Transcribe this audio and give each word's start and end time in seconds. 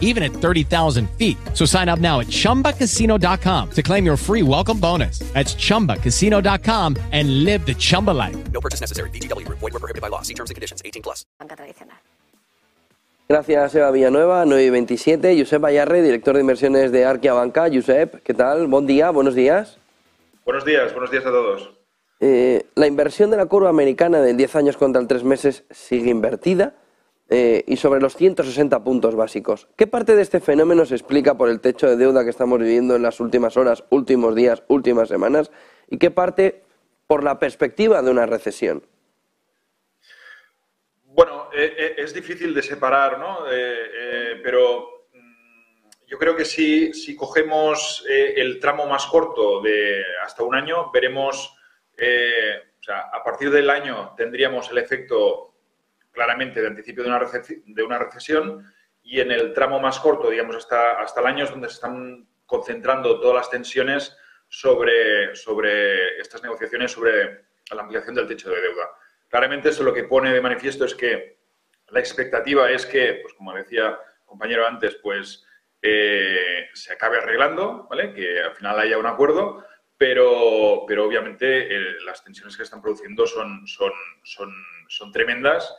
even 0.00 0.22
at 0.22 0.32
30,000 0.32 1.10
feet. 1.18 1.36
So 1.52 1.66
sign 1.66 1.90
up 1.90 1.98
now 1.98 2.20
at 2.20 2.28
chumbacasino.com 2.28 3.70
to 3.72 3.82
claim 3.82 4.06
your 4.06 4.16
free 4.16 4.42
welcome 4.42 4.78
bonus. 4.80 5.18
That's 5.34 5.54
chumbacasino.com 5.54 6.96
and 7.12 7.44
live 7.44 7.66
the 7.66 7.74
Chumba 7.74 8.12
life. 8.12 8.36
No 8.52 8.60
purchase 8.60 8.80
necessary. 8.80 9.10
VGW 9.10 9.44
Group. 9.44 9.58
Void 9.58 9.74
were 9.74 9.80
prohibited 9.80 10.00
by 10.00 10.08
law. 10.08 10.22
See 10.22 10.34
terms 10.34 10.50
and 10.50 10.54
conditions. 10.54 10.80
18 10.84 11.02
plus. 11.02 11.26
banca 11.38 11.56
tradicional. 11.56 11.96
Gracias, 13.26 13.74
Eva 13.74 13.90
Villanueva, 13.90 14.44
9 14.44 14.64
y 14.64 14.70
27. 14.70 15.38
Josep 15.38 15.64
Ayarre, 15.64 16.02
director 16.02 16.34
de 16.34 16.42
inversiones 16.42 16.92
de 16.92 17.06
Arquia 17.06 17.32
Banca. 17.32 17.68
Josep, 17.72 18.22
¿qué 18.22 18.34
tal? 18.34 18.66
Buen 18.66 18.86
día, 18.86 19.10
buenos 19.10 19.34
días. 19.34 19.78
Buenos 20.44 20.66
días, 20.66 20.92
buenos 20.92 21.10
días 21.10 21.24
a 21.24 21.30
todos. 21.30 21.70
Eh, 22.20 22.66
la 22.74 22.86
inversión 22.86 23.30
de 23.30 23.38
la 23.38 23.46
curva 23.46 23.70
americana 23.70 24.20
del 24.20 24.36
10 24.36 24.56
años 24.56 24.76
contra 24.76 25.00
el 25.00 25.08
3 25.08 25.24
meses 25.24 25.64
sigue 25.70 26.10
invertida 26.10 26.74
eh, 27.30 27.64
y 27.66 27.76
sobre 27.78 28.02
los 28.02 28.16
160 28.16 28.84
puntos 28.84 29.16
básicos. 29.16 29.66
¿Qué 29.76 29.86
parte 29.86 30.14
de 30.14 30.20
este 30.20 30.40
fenómeno 30.40 30.84
se 30.84 30.94
explica 30.94 31.38
por 31.38 31.48
el 31.48 31.60
techo 31.60 31.88
de 31.88 31.96
deuda 31.96 32.22
que 32.22 32.28
estamos 32.28 32.58
viviendo 32.58 32.96
en 32.96 33.02
las 33.02 33.18
últimas 33.18 33.56
horas, 33.56 33.82
últimos 33.88 34.34
días, 34.34 34.62
últimas 34.68 35.08
semanas? 35.08 35.50
¿Y 35.88 35.96
qué 35.96 36.10
parte 36.10 36.64
por 37.06 37.24
la 37.24 37.38
perspectiva 37.38 38.02
de 38.02 38.10
una 38.10 38.26
recesión? 38.26 38.86
Bueno, 41.04 41.48
eh, 41.54 41.74
eh, 41.78 41.94
es 41.96 42.12
difícil 42.12 42.52
de 42.52 42.62
separar, 42.62 43.18
¿no? 43.18 43.38
Pero 44.42 45.06
mm, 45.14 46.06
yo 46.06 46.18
creo 46.18 46.36
que 46.36 46.44
si, 46.44 46.92
si 46.92 47.16
cogemos 47.16 48.04
el 48.06 48.60
tramo 48.60 48.86
más 48.86 49.06
corto 49.06 49.62
de 49.62 50.02
hasta 50.22 50.42
un 50.42 50.54
año, 50.54 50.90
veremos, 50.92 51.56
o 51.96 52.82
sea, 52.82 53.08
a 53.12 53.24
partir 53.24 53.50
del 53.50 53.70
año 53.70 54.12
tendríamos 54.14 54.70
el 54.70 54.76
efecto 54.76 55.53
claramente 56.14 56.62
de 56.62 56.68
anticipio 56.68 57.02
de 57.02 57.10
una, 57.10 57.20
de 57.66 57.82
una 57.82 57.98
recesión 57.98 58.64
y 59.02 59.20
en 59.20 59.30
el 59.30 59.52
tramo 59.52 59.80
más 59.80 59.98
corto, 59.98 60.30
digamos, 60.30 60.56
hasta, 60.56 61.00
hasta 61.00 61.20
el 61.20 61.26
año 61.26 61.44
es 61.44 61.50
donde 61.50 61.68
se 61.68 61.74
están 61.74 62.26
concentrando 62.46 63.20
todas 63.20 63.36
las 63.36 63.50
tensiones 63.50 64.16
sobre, 64.48 65.34
sobre 65.34 66.18
estas 66.18 66.42
negociaciones 66.42 66.92
sobre 66.92 67.44
la 67.70 67.82
ampliación 67.82 68.14
del 68.14 68.26
techo 68.26 68.50
de 68.50 68.60
deuda. 68.60 68.88
Claramente 69.28 69.70
eso 69.70 69.82
lo 69.82 69.92
que 69.92 70.04
pone 70.04 70.32
de 70.32 70.40
manifiesto 70.40 70.84
es 70.84 70.94
que 70.94 71.38
la 71.88 72.00
expectativa 72.00 72.70
es 72.70 72.86
que, 72.86 73.18
pues 73.20 73.34
como 73.34 73.52
decía 73.52 73.88
el 73.88 74.24
compañero 74.24 74.66
antes, 74.66 74.94
pues 75.02 75.44
eh, 75.82 76.68
se 76.72 76.92
acabe 76.92 77.18
arreglando, 77.18 77.86
¿vale? 77.90 78.14
Que 78.14 78.40
al 78.40 78.54
final 78.54 78.78
haya 78.78 78.96
un 78.96 79.06
acuerdo, 79.06 79.64
pero, 79.98 80.84
pero 80.86 81.04
obviamente 81.04 81.76
eh, 81.76 82.00
las 82.04 82.22
tensiones 82.22 82.56
que 82.56 82.62
están 82.62 82.80
produciendo 82.80 83.26
son, 83.26 83.66
son, 83.66 84.54
son 84.88 85.12
tremendas 85.12 85.76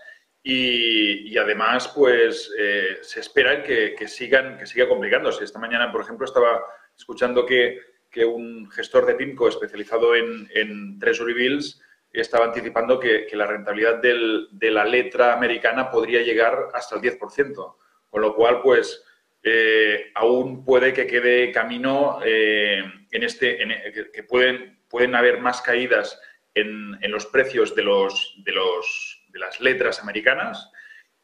y, 0.47 1.35
además, 1.39 1.91
pues 1.95 2.53
eh, 2.57 2.99
se 3.01 3.19
espera 3.19 3.63
que, 3.63 3.95
que 3.97 4.07
sigan, 4.07 4.57
que 4.59 4.67
siga 4.67 4.87
complicándose. 4.87 5.43
Esta 5.43 5.57
mañana, 5.57 5.91
por 5.91 6.01
ejemplo, 6.01 6.23
estaba 6.25 6.61
escuchando 6.95 7.45
que, 7.47 7.79
que 8.11 8.23
un 8.25 8.69
gestor 8.69 9.07
de 9.07 9.15
PIMCO 9.15 9.47
especializado 9.49 10.15
en, 10.15 10.47
en 10.53 10.99
Treasury 10.99 11.33
Bills 11.33 11.81
estaba 12.13 12.45
anticipando 12.45 12.99
que, 12.99 13.25
que 13.25 13.35
la 13.35 13.47
rentabilidad 13.47 13.95
del- 14.01 14.47
de 14.51 14.69
la 14.71 14.85
letra 14.85 15.33
americana 15.33 15.89
podría 15.89 16.21
llegar 16.21 16.69
hasta 16.73 16.95
el 16.95 17.01
10%, 17.01 17.75
con 18.09 18.21
lo 18.21 18.35
cual, 18.35 18.61
pues, 18.61 19.03
eh, 19.41 20.11
aún 20.13 20.63
puede 20.63 20.93
que 20.93 21.07
quede 21.07 21.51
camino 21.51 22.19
eh, 22.23 22.83
en 23.11 23.23
este, 23.23 23.61
en- 23.63 23.91
que, 23.93 24.11
que 24.11 24.23
pueden, 24.23 24.79
pueden 24.87 25.15
haber 25.15 25.39
más 25.39 25.61
caídas 25.61 26.21
en, 26.53 26.97
en 27.01 27.11
los 27.11 27.25
precios 27.25 27.75
de, 27.75 27.81
los, 27.83 28.35
de, 28.45 28.51
los, 28.53 29.14
de 29.35 29.39
las 29.39 29.59
letras 29.59 29.99
americanas 29.99 30.71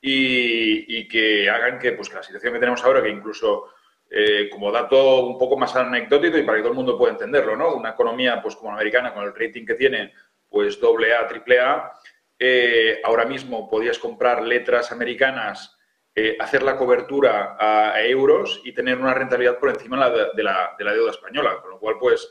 y, 0.01 1.07
que 1.07 1.49
hagan 1.49 1.79
que, 1.79 1.94
pues, 1.94 2.13
la 2.13 2.22
situación 2.22 2.53
que 2.53 2.59
tenemos 2.59 2.83
ahora, 2.83 3.01
que 3.01 3.09
incluso 3.09 3.69
eh, 4.09 4.49
como 4.51 4.69
dato 4.69 5.25
un 5.25 5.38
poco 5.38 5.57
más 5.57 5.73
anecdótico 5.77 6.38
y 6.38 6.44
para 6.44 6.57
que 6.57 6.63
todo 6.63 6.73
el 6.73 6.77
mundo 6.77 6.97
pueda 6.97 7.13
entenderlo, 7.13 7.55
¿no? 7.55 7.73
Una 7.73 7.91
economía 7.91 8.41
pues 8.41 8.57
como 8.57 8.72
la 8.72 8.75
americana, 8.75 9.13
con 9.13 9.23
el 9.23 9.33
rating 9.33 9.66
que 9.66 9.75
tiene, 9.75 10.13
pues 10.49 10.79
doble 10.81 11.16
A, 11.16 11.25
triple 11.25 11.61
A, 11.61 11.94
eh, 12.38 12.99
ahora 13.05 13.25
mismo 13.25 13.69
podías 13.69 13.97
comprar 13.97 14.43
letras 14.43 14.91
americanas, 14.91 15.78
eh, 16.13 16.35
hacer 16.38 16.63
la 16.63 16.75
cobertura 16.75 17.55
a, 17.57 18.01
euros 18.01 18.61
y 18.66 18.73
tener 18.73 18.97
una 18.97 19.13
rentabilidad 19.13 19.57
por 19.57 19.69
encima 19.69 20.09
de 20.09 20.17
la, 20.17 20.29
de 20.33 20.43
la, 20.43 20.75
de 20.78 20.83
la 20.83 20.93
deuda 20.93 21.11
española, 21.11 21.59
con 21.61 21.72
lo 21.72 21.79
cual, 21.79 21.95
pues, 21.97 22.29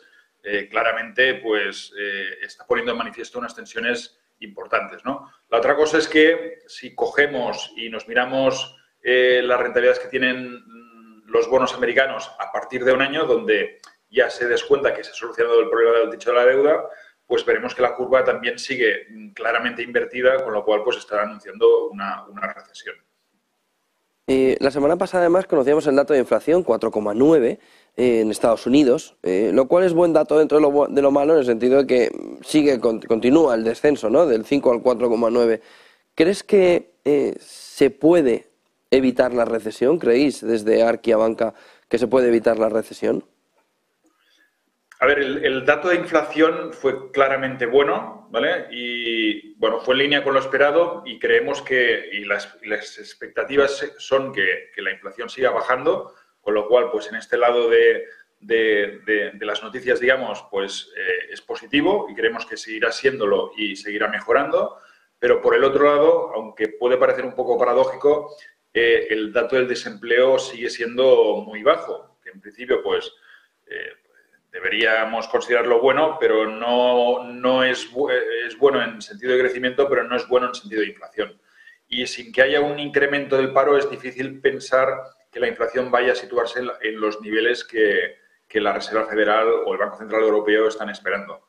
claramente, 0.70 1.34
pues, 1.34 1.92
está 2.40 2.66
poniendo 2.66 2.92
en 2.92 2.98
manifiesto 2.98 3.38
unas 3.38 3.54
tensiones 3.54 4.18
importantes, 4.40 5.04
¿no? 5.04 5.30
La 5.50 5.58
otra 5.58 5.76
cosa 5.76 5.98
es 5.98 6.06
que 6.06 6.60
si 6.66 6.94
cogemos 6.94 7.72
y 7.76 7.88
nos 7.90 8.06
miramos 8.06 8.76
eh, 9.02 9.40
las 9.42 9.58
rentabilidades 9.58 9.98
que 9.98 10.08
tienen 10.08 10.54
mm, 10.54 11.22
los 11.26 11.48
bonos 11.48 11.74
americanos 11.74 12.30
a 12.38 12.52
partir 12.52 12.84
de 12.84 12.92
un 12.92 13.02
año, 13.02 13.24
donde 13.24 13.80
ya 14.10 14.30
se 14.30 14.46
descuenta 14.46 14.94
que 14.94 15.02
se 15.02 15.10
ha 15.10 15.14
solucionado 15.14 15.60
el 15.60 15.68
problema 15.68 15.98
del 15.98 16.10
techo 16.10 16.30
de 16.30 16.36
la 16.36 16.46
deuda, 16.46 16.84
pues 17.26 17.44
veremos 17.44 17.74
que 17.74 17.82
la 17.82 17.94
curva 17.94 18.24
también 18.24 18.58
sigue 18.58 19.06
mm, 19.10 19.30
claramente 19.32 19.82
invertida, 19.82 20.42
con 20.44 20.52
lo 20.52 20.64
cual 20.64 20.82
pues 20.84 20.98
está 20.98 21.22
anunciando 21.22 21.88
una, 21.88 22.24
una 22.26 22.52
recesión. 22.52 22.96
Eh, 24.32 24.56
la 24.60 24.70
semana 24.70 24.96
pasada, 24.96 25.24
además, 25.24 25.46
conocíamos 25.46 25.84
el 25.88 25.96
dato 25.96 26.12
de 26.12 26.20
inflación, 26.20 26.64
4,9 26.64 27.58
eh, 27.96 28.20
en 28.20 28.30
Estados 28.30 28.64
Unidos, 28.64 29.16
eh, 29.24 29.50
lo 29.52 29.66
cual 29.66 29.82
es 29.82 29.92
buen 29.92 30.12
dato 30.12 30.38
dentro 30.38 30.60
de 30.88 31.02
lo 31.02 31.10
malo 31.10 31.32
en 31.32 31.40
el 31.40 31.44
sentido 31.44 31.78
de 31.78 31.86
que 31.88 32.10
sigue, 32.42 32.80
con- 32.80 33.00
continúa 33.00 33.54
el 33.54 33.64
descenso, 33.64 34.10
¿no? 34.10 34.26
Del 34.26 34.44
5 34.44 34.72
al 34.72 34.82
4,9. 34.82 35.60
¿Crees 36.14 36.42
que 36.42 36.92
eh, 37.04 37.34
se 37.40 37.90
puede 37.90 38.48
evitar 38.90 39.32
la 39.32 39.44
recesión? 39.44 39.98
¿Creéis 39.98 40.40
desde 40.46 40.82
Arquia 40.82 41.16
Banca 41.16 41.54
que 41.88 41.98
se 41.98 42.06
puede 42.06 42.28
evitar 42.28 42.58
la 42.58 42.68
recesión? 42.68 43.24
A 44.98 45.06
ver, 45.06 45.18
el, 45.18 45.64
dato 45.64 45.88
de 45.88 45.96
inflación 45.96 46.74
fue 46.74 47.10
claramente 47.10 47.64
bueno, 47.64 48.28
¿vale? 48.30 48.66
Y 48.70 49.54
bueno, 49.54 49.80
fue 49.80 49.94
en 49.94 50.00
línea 50.00 50.22
con 50.22 50.34
lo 50.34 50.40
esperado 50.40 51.02
y 51.06 51.18
creemos 51.18 51.62
que, 51.62 52.10
y 52.12 52.26
las, 52.26 52.54
expectativas 52.98 53.94
son 53.96 54.30
que 54.34 54.68
la 54.76 54.90
inflación 54.90 55.30
siga 55.30 55.50
bajando, 55.52 56.14
con 56.42 56.52
lo 56.52 56.68
cual, 56.68 56.90
pues 56.90 57.08
en 57.08 57.16
este 57.16 57.38
lado 57.38 57.70
de, 57.70 58.04
de- 58.40 59.32
las 59.40 59.62
noticias, 59.62 60.00
digamos, 60.00 60.44
pues 60.50 60.92
eh, 60.96 61.28
es 61.32 61.40
positivo 61.42 62.06
y 62.10 62.14
creemos 62.14 62.46
que 62.46 62.56
seguirá 62.56 62.90
siéndolo 62.90 63.52
y 63.56 63.76
seguirá 63.76 64.08
mejorando. 64.08 64.78
Pero 65.18 65.40
por 65.42 65.54
el 65.54 65.64
otro 65.64 65.84
lado, 65.84 66.32
aunque 66.34 66.68
puede 66.68 66.96
parecer 66.96 67.24
un 67.26 67.34
poco 67.34 67.58
paradójico, 67.58 68.34
eh, 68.72 69.08
el 69.10 69.32
dato 69.32 69.56
del 69.56 69.68
desempleo 69.68 70.38
sigue 70.38 70.70
siendo 70.70 71.36
muy 71.46 71.62
bajo, 71.62 72.18
que 72.22 72.30
en 72.30 72.40
principio, 72.40 72.82
pues, 72.82 73.12
eh, 73.66 73.92
deberíamos 74.50 75.28
considerarlo 75.28 75.80
bueno, 75.80 76.16
pero 76.18 76.46
no, 76.46 77.24
no 77.24 77.62
es, 77.62 77.92
bu- 77.92 78.10
es 78.46 78.56
bueno 78.58 78.82
en 78.82 79.00
sentido 79.02 79.32
de 79.34 79.40
crecimiento, 79.40 79.88
pero 79.88 80.04
no 80.04 80.16
es 80.16 80.26
bueno 80.26 80.48
en 80.48 80.54
sentido 80.54 80.80
de 80.80 80.88
inflación. 80.88 81.40
Y 81.88 82.06
sin 82.06 82.32
que 82.32 82.42
haya 82.42 82.60
un 82.60 82.78
incremento 82.78 83.36
del 83.36 83.52
paro, 83.52 83.76
es 83.76 83.88
difícil 83.90 84.40
pensar 84.40 84.88
que 85.30 85.40
la 85.40 85.48
inflación 85.48 85.90
vaya 85.90 86.12
a 86.12 86.16
situarse 86.16 86.60
en 86.82 87.00
los 87.00 87.20
niveles 87.20 87.64
que, 87.64 88.16
que 88.50 88.60
la 88.60 88.72
Reserva 88.72 89.06
Federal 89.06 89.48
o 89.64 89.72
el 89.72 89.78
Banco 89.78 89.96
Central 89.96 90.22
Europeo 90.22 90.66
están 90.66 90.90
esperando. 90.90 91.46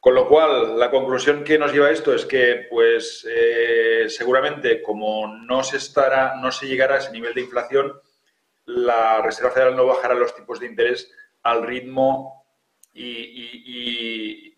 Con 0.00 0.14
lo 0.16 0.26
cual, 0.28 0.78
la 0.78 0.90
conclusión 0.90 1.44
que 1.44 1.56
nos 1.56 1.72
lleva 1.72 1.86
a 1.86 1.92
esto 1.92 2.12
es 2.12 2.26
que, 2.26 2.66
pues, 2.68 3.26
eh, 3.30 4.06
seguramente, 4.08 4.82
como 4.82 5.28
no 5.28 5.62
se, 5.62 5.76
estará, 5.76 6.34
no 6.42 6.50
se 6.50 6.66
llegará 6.66 6.96
a 6.96 6.98
ese 6.98 7.12
nivel 7.12 7.34
de 7.34 7.42
inflación, 7.42 7.92
la 8.66 9.22
Reserva 9.22 9.52
Federal 9.52 9.76
no 9.76 9.86
bajará 9.86 10.14
los 10.14 10.34
tipos 10.34 10.58
de 10.58 10.66
interés 10.66 11.10
al 11.44 11.62
ritmo 11.62 12.44
y, 12.92 14.54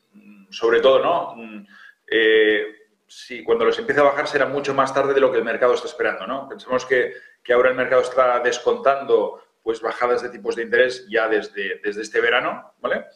sobre 0.51 0.81
todo, 0.81 0.99
¿no? 1.01 1.35
Mm, 1.37 1.67
eh, 2.11 2.67
si 3.07 3.45
cuando 3.45 3.67
los 3.67 3.79
empiece 3.79 4.01
a 4.01 4.05
bajar 4.05 4.27
será 4.27 4.47
mucho 4.47 4.75
más 4.75 4.93
tarde 4.95 5.15
de 5.15 5.21
lo 5.21 5.31
que 5.31 5.39
el 5.39 5.45
mercado 5.45 5.75
está 5.75 5.87
esperando, 5.87 6.27
¿no? 6.27 6.49
Pensemos 6.49 6.87
que 6.87 7.13
ahora 7.53 7.71
el 7.71 7.77
mercado 7.77 8.03
está 8.03 8.41
descontando 8.41 9.46
pues 9.67 9.81
bajadas 9.81 10.23
de 10.23 10.29
tipos 10.29 10.55
de 10.55 10.63
interés 10.63 11.05
ya 11.09 11.27
desde, 11.29 11.81
desde 11.83 12.03
este 12.03 12.21
verano, 12.21 12.73
¿vale? 12.79 13.07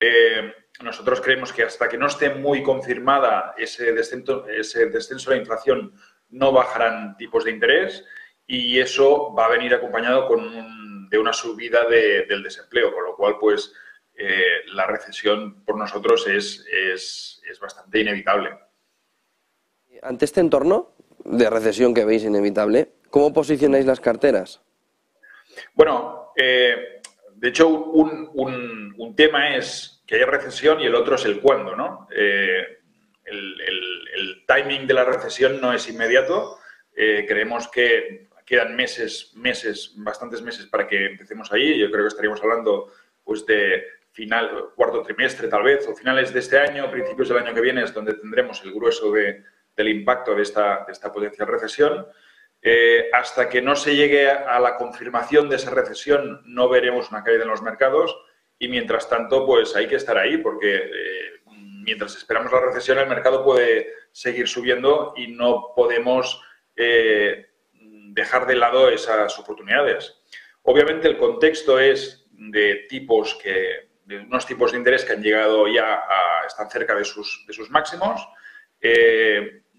Eh, 0.00 0.52
nosotros 0.82 1.20
creemos 1.20 1.52
que 1.52 1.62
hasta 1.62 1.88
que 1.88 1.96
no 1.96 2.08
esté 2.08 2.30
muy 2.34 2.60
confirmada 2.64 3.54
ese 3.56 3.92
descenso, 3.92 4.48
ese 4.48 4.86
descenso 4.86 5.30
de 5.30 5.36
la 5.36 5.42
inflación, 5.42 5.94
no 6.30 6.50
bajarán 6.50 7.16
tipos 7.16 7.44
de 7.44 7.52
interés 7.52 8.04
y 8.48 8.80
eso 8.80 9.32
va 9.32 9.46
a 9.46 9.50
venir 9.50 9.72
acompañado 9.76 10.26
con 10.26 10.40
un- 10.40 11.08
de 11.08 11.18
una 11.20 11.32
subida 11.32 11.84
de- 11.88 12.26
del 12.26 12.42
desempleo, 12.42 12.92
con 12.92 13.04
lo 13.04 13.14
cual, 13.14 13.36
pues, 13.38 13.72
eh, 14.16 14.62
la 14.74 14.88
recesión 14.88 15.62
por 15.64 15.76
nosotros 15.78 16.26
es, 16.26 16.66
es, 16.68 17.40
es 17.48 17.60
bastante 17.60 18.00
inevitable. 18.00 18.50
Ante 20.02 20.24
este 20.24 20.40
entorno, 20.40 20.96
de 21.24 21.48
recesión 21.48 21.94
que 21.94 22.04
veis 22.04 22.24
inevitable, 22.24 22.90
¿cómo 23.08 23.32
posicionáis 23.32 23.86
las 23.86 24.00
carteras? 24.00 24.62
Bueno, 25.74 26.32
eh, 26.36 27.00
de 27.34 27.48
hecho, 27.48 27.68
un, 27.68 28.30
un, 28.96 29.16
tema 29.16 29.56
es 29.56 30.02
que 30.06 30.14
haya 30.14 30.26
recesión 30.26 30.80
y 30.80 30.86
el 30.86 30.94
otro 30.94 31.16
es 31.16 31.24
el 31.24 31.40
cuándo, 31.40 31.76
¿no? 31.76 32.08
Eh, 32.14 32.78
el, 33.24 33.60
el, 34.14 34.44
timing 34.46 34.86
de 34.86 34.94
la 34.94 35.04
recesión 35.04 35.60
no 35.60 35.72
es 35.72 35.88
inmediato. 35.88 36.58
Eh, 36.94 37.24
creemos 37.26 37.68
que 37.68 38.28
quedan 38.44 38.76
meses, 38.76 39.32
meses, 39.34 39.94
bastantes 39.96 40.42
meses 40.42 40.66
para 40.66 40.86
que 40.86 41.06
empecemos 41.06 41.50
ahí. 41.52 41.78
Yo 41.78 41.90
creo 41.90 42.04
que 42.04 42.08
estaríamos 42.08 42.42
hablando 42.42 42.92
pues, 43.24 43.46
de 43.46 43.84
final, 44.12 44.70
cuarto 44.76 45.02
trimestre 45.02 45.48
tal 45.48 45.62
vez, 45.62 45.86
o 45.88 45.94
finales 45.94 46.32
de 46.32 46.40
este 46.40 46.58
año, 46.58 46.90
principios 46.90 47.28
del 47.28 47.38
año 47.38 47.54
que 47.54 47.60
viene, 47.60 47.82
es 47.82 47.94
donde 47.94 48.14
tendremos 48.14 48.62
el 48.62 48.72
grueso 48.72 49.10
de, 49.12 49.42
del 49.74 49.88
impacto 49.88 50.34
de 50.34 50.42
esta, 50.42 50.84
de 50.84 50.92
esta 50.92 51.12
potencial 51.12 51.48
recesión. 51.48 52.06
Eh, 52.64 53.10
hasta 53.12 53.48
que 53.48 53.60
no 53.60 53.74
se 53.74 53.96
llegue 53.96 54.30
a 54.30 54.60
la 54.60 54.76
confirmación 54.76 55.48
de 55.48 55.56
esa 55.56 55.70
recesión, 55.70 56.42
no 56.44 56.68
veremos 56.68 57.10
una 57.10 57.24
caída 57.24 57.42
en 57.42 57.48
los 57.48 57.60
mercados 57.60 58.16
y 58.56 58.68
mientras 58.68 59.08
tanto, 59.08 59.44
pues 59.44 59.74
hay 59.74 59.88
que 59.88 59.96
estar 59.96 60.16
ahí 60.16 60.38
porque 60.38 60.76
eh, 60.76 61.40
mientras 61.84 62.14
esperamos 62.14 62.52
la 62.52 62.60
recesión, 62.60 62.98
el 62.98 63.08
mercado 63.08 63.44
puede 63.44 63.92
seguir 64.12 64.46
subiendo 64.46 65.12
y 65.16 65.26
no 65.26 65.72
podemos 65.74 66.40
eh, 66.76 67.48
dejar 67.72 68.46
de 68.46 68.54
lado 68.54 68.88
esas 68.90 69.36
oportunidades. 69.40 70.14
Obviamente 70.62 71.08
el 71.08 71.18
contexto 71.18 71.80
es 71.80 72.28
de 72.30 72.86
tipos 72.88 73.34
que, 73.42 73.90
de 74.04 74.18
unos 74.18 74.46
tipos 74.46 74.70
de 74.70 74.78
interés 74.78 75.04
que 75.04 75.14
han 75.14 75.22
llegado 75.22 75.66
ya 75.66 75.94
a, 75.94 76.46
están 76.46 76.70
cerca 76.70 76.94
de 76.94 77.04
sus, 77.04 77.44
de 77.48 77.52
sus 77.54 77.70
máximos. 77.70 78.24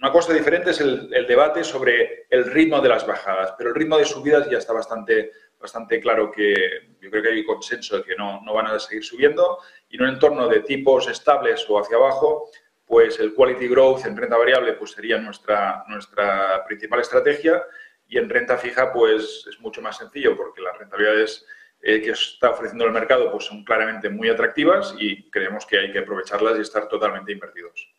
Una 0.03 0.11
cosa 0.11 0.33
diferente 0.33 0.71
es 0.71 0.81
el, 0.81 1.07
debate 1.25 1.63
sobre 1.63 2.25
el 2.29 2.43
ritmo 2.51 2.81
de 2.81 2.89
las 2.89 3.07
bajadas, 3.07 3.53
pero 3.57 3.69
el 3.69 3.75
ritmo 3.75 3.97
de 3.97 4.03
subidas 4.03 4.49
ya 4.49 4.57
está 4.57 4.73
bastante, 4.73 5.31
bastante 5.57 6.01
claro 6.01 6.29
que 6.29 6.89
yo 6.99 7.09
creo 7.09 7.23
que 7.23 7.29
hay 7.29 7.45
consenso 7.45 7.95
de 7.95 8.03
que 8.03 8.17
no, 8.17 8.41
no 8.41 8.53
van 8.53 8.67
a 8.67 8.79
seguir 8.79 9.01
subiendo 9.01 9.59
y 9.87 9.95
en 9.95 10.03
un 10.03 10.09
entorno 10.09 10.49
de 10.49 10.59
tipos 10.59 11.07
estables 11.07 11.65
o 11.69 11.79
hacia 11.79 11.95
abajo, 11.95 12.49
pues 12.85 13.17
el 13.21 13.33
quality 13.33 13.69
growth 13.69 14.05
en 14.05 14.17
renta 14.17 14.35
variable 14.35 14.73
pues 14.73 14.91
sería 14.91 15.17
nuestra, 15.19 15.85
nuestra 15.87 16.65
principal 16.65 16.99
estrategia 16.99 17.63
y 18.05 18.17
en 18.17 18.29
renta 18.29 18.57
fija 18.57 18.91
pues 18.91 19.45
es 19.49 19.57
mucho 19.61 19.81
más 19.81 19.95
sencillo 19.95 20.35
porque 20.35 20.59
las 20.59 20.77
rentabilidades 20.77 21.45
eh, 21.81 22.01
que 22.01 22.11
está 22.11 22.49
ofreciendo 22.49 22.83
el 22.83 22.91
mercado 22.91 23.31
pues 23.31 23.45
son 23.45 23.63
claramente 23.63 24.09
muy 24.09 24.27
atractivas 24.27 24.95
y 24.99 25.29
creemos 25.29 25.65
que 25.65 25.79
hay 25.79 25.93
que 25.93 25.99
aprovecharlas 25.99 26.57
y 26.57 26.61
estar 26.61 26.89
totalmente 26.89 27.31
invertidos. 27.31 27.89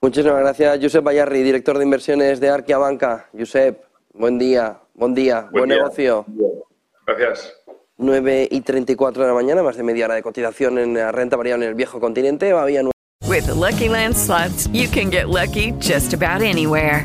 Muchísimas 0.00 0.38
gracias, 0.40 0.78
Josep 0.80 1.02
Bayarri, 1.02 1.42
director 1.42 1.76
de 1.76 1.84
inversiones 1.84 2.38
de 2.38 2.48
Arquia 2.48 2.78
Banca. 2.78 3.28
Josep, 3.36 3.82
buen 4.14 4.38
día, 4.38 4.78
buen 4.94 5.12
día, 5.12 5.48
buen, 5.50 5.68
negocio. 5.68 6.24
Gracias. 7.04 7.52
9 7.96 8.48
y 8.48 8.60
34 8.60 9.22
de 9.22 9.28
la 9.28 9.34
mañana, 9.34 9.62
más 9.64 9.76
de 9.76 9.82
media 9.82 10.04
hora 10.04 10.14
de 10.14 10.22
cotización 10.22 10.78
en 10.78 10.94
la 10.94 11.10
renta 11.10 11.36
variable 11.36 11.64
en 11.64 11.70
el 11.70 11.74
viejo 11.74 11.98
continente. 11.98 12.52
Va 12.52 12.64
bien. 12.64 12.90
With 13.26 13.48
Lucky 13.48 13.88
Land 13.88 14.14
slots, 14.14 14.68
you 14.72 14.88
can 14.88 15.10
get 15.10 15.28
lucky 15.28 15.72
just 15.80 16.14
about 16.14 16.42
anywhere. 16.42 17.04